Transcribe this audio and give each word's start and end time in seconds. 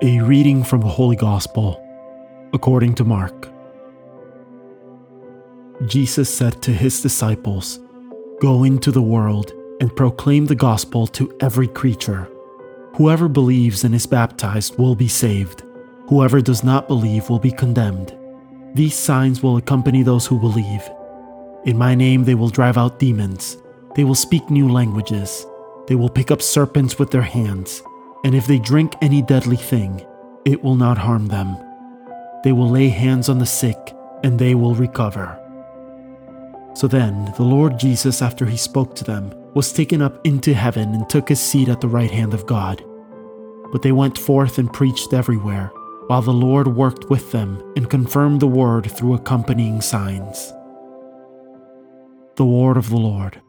A 0.00 0.20
reading 0.20 0.62
from 0.62 0.82
the 0.82 0.86
Holy 0.86 1.16
Gospel 1.16 1.84
according 2.52 2.94
to 2.94 3.04
Mark. 3.04 3.48
Jesus 5.86 6.32
said 6.32 6.62
to 6.62 6.72
his 6.72 7.02
disciples, 7.02 7.80
Go 8.40 8.62
into 8.62 8.92
the 8.92 9.02
world 9.02 9.52
and 9.80 9.96
proclaim 9.96 10.46
the 10.46 10.54
gospel 10.54 11.08
to 11.08 11.36
every 11.40 11.66
creature. 11.66 12.28
Whoever 12.94 13.26
believes 13.26 13.82
and 13.82 13.92
is 13.92 14.06
baptized 14.06 14.78
will 14.78 14.94
be 14.94 15.08
saved. 15.08 15.64
Whoever 16.06 16.40
does 16.40 16.62
not 16.62 16.86
believe 16.86 17.28
will 17.28 17.40
be 17.40 17.50
condemned. 17.50 18.16
These 18.74 18.94
signs 18.94 19.42
will 19.42 19.56
accompany 19.56 20.04
those 20.04 20.28
who 20.28 20.38
believe. 20.38 20.88
In 21.64 21.76
my 21.76 21.96
name 21.96 22.22
they 22.22 22.36
will 22.36 22.50
drive 22.50 22.78
out 22.78 23.00
demons. 23.00 23.56
They 23.96 24.04
will 24.04 24.14
speak 24.14 24.48
new 24.48 24.68
languages. 24.68 25.44
They 25.88 25.96
will 25.96 26.08
pick 26.08 26.30
up 26.30 26.40
serpents 26.40 27.00
with 27.00 27.10
their 27.10 27.22
hands. 27.22 27.82
And 28.24 28.34
if 28.34 28.46
they 28.46 28.58
drink 28.58 28.94
any 29.00 29.22
deadly 29.22 29.56
thing, 29.56 30.04
it 30.44 30.62
will 30.62 30.76
not 30.76 30.98
harm 30.98 31.26
them. 31.26 31.56
They 32.44 32.52
will 32.52 32.68
lay 32.70 32.88
hands 32.88 33.28
on 33.28 33.38
the 33.38 33.46
sick, 33.46 33.94
and 34.24 34.38
they 34.38 34.54
will 34.54 34.74
recover. 34.74 35.38
So 36.74 36.86
then, 36.86 37.32
the 37.36 37.42
Lord 37.44 37.78
Jesus, 37.78 38.22
after 38.22 38.46
he 38.46 38.56
spoke 38.56 38.94
to 38.96 39.04
them, 39.04 39.32
was 39.54 39.72
taken 39.72 40.00
up 40.00 40.24
into 40.24 40.54
heaven 40.54 40.94
and 40.94 41.08
took 41.08 41.28
his 41.28 41.40
seat 41.40 41.68
at 41.68 41.80
the 41.80 41.88
right 41.88 42.10
hand 42.10 42.34
of 42.34 42.46
God. 42.46 42.84
But 43.72 43.82
they 43.82 43.92
went 43.92 44.16
forth 44.16 44.58
and 44.58 44.72
preached 44.72 45.12
everywhere, 45.12 45.72
while 46.06 46.22
the 46.22 46.32
Lord 46.32 46.68
worked 46.68 47.10
with 47.10 47.32
them 47.32 47.62
and 47.76 47.90
confirmed 47.90 48.40
the 48.40 48.46
word 48.46 48.90
through 48.90 49.14
accompanying 49.14 49.80
signs. 49.80 50.52
The 52.36 52.46
word 52.46 52.76
of 52.76 52.88
the 52.88 52.96
Lord. 52.96 53.42